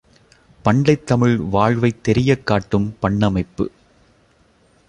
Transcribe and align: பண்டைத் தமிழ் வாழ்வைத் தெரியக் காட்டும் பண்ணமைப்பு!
பண்டைத் 0.65 1.03
தமிழ் 1.03 1.35
வாழ்வைத் 1.37 2.03
தெரியக் 2.03 2.47
காட்டும் 2.47 2.97
பண்ணமைப்பு! 3.01 3.67